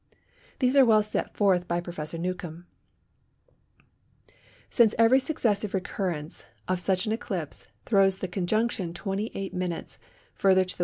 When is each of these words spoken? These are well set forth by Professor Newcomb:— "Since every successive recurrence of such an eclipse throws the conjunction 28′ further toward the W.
These 0.57 0.75
are 0.75 0.83
well 0.83 1.03
set 1.03 1.37
forth 1.37 1.67
by 1.67 1.79
Professor 1.79 2.17
Newcomb:— 2.17 2.65
"Since 4.71 4.95
every 4.97 5.19
successive 5.19 5.75
recurrence 5.75 6.43
of 6.67 6.79
such 6.79 7.05
an 7.05 7.11
eclipse 7.11 7.67
throws 7.85 8.17
the 8.17 8.27
conjunction 8.27 8.95
28′ 8.95 9.51
further 10.33 10.63
toward 10.63 10.69
the 10.69 10.73
W. 10.73 10.77